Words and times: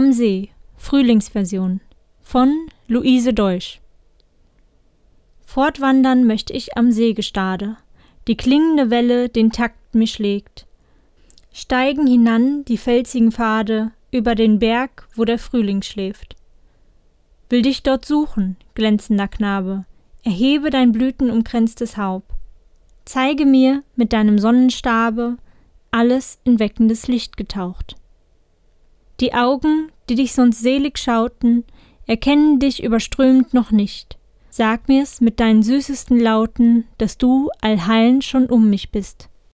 Am 0.00 0.14
See, 0.14 0.48
Frühlingsversion 0.78 1.82
von 2.22 2.68
Luise 2.88 3.34
Deutsch. 3.34 3.82
Fortwandern 5.44 6.26
möchte 6.26 6.54
ich 6.54 6.74
am 6.78 6.90
Seegestade, 6.90 7.76
die 8.26 8.34
klingende 8.34 8.88
Welle 8.88 9.28
den 9.28 9.52
Takt 9.52 9.94
mir 9.94 10.06
schlägt. 10.06 10.66
Steigen 11.52 12.06
hinan 12.06 12.64
die 12.64 12.78
felsigen 12.78 13.30
Pfade 13.30 13.92
über 14.10 14.34
den 14.34 14.58
Berg, 14.58 15.06
wo 15.16 15.26
der 15.26 15.38
Frühling 15.38 15.82
schläft. 15.82 16.34
Will 17.50 17.60
dich 17.60 17.82
dort 17.82 18.06
suchen, 18.06 18.56
glänzender 18.72 19.28
Knabe, 19.28 19.84
erhebe 20.24 20.70
dein 20.70 20.92
blütenumkränztes 20.92 21.98
Haupt. 21.98 22.32
Zeige 23.04 23.44
mir 23.44 23.82
mit 23.96 24.14
deinem 24.14 24.38
Sonnenstabe 24.38 25.36
alles 25.90 26.38
in 26.44 26.58
weckendes 26.58 27.06
Licht 27.06 27.36
getaucht. 27.36 27.99
Die 29.20 29.34
Augen, 29.34 29.92
die 30.08 30.14
dich 30.14 30.32
sonst 30.32 30.60
selig 30.60 30.98
schauten, 30.98 31.64
erkennen 32.06 32.58
dich 32.58 32.82
überströmt 32.82 33.54
noch 33.54 33.70
nicht. 33.70 34.18
Sag 34.48 34.88
mir's 34.88 35.20
mit 35.20 35.40
deinen 35.40 35.62
süßesten 35.62 36.18
Lauten, 36.18 36.88
dass 36.98 37.18
du 37.18 37.50
allhallen 37.60 38.20
schon 38.20 38.46
um 38.46 38.68
mich 38.68 38.90
bist. 38.90 39.29